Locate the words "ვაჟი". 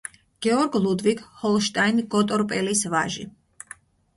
2.95-3.29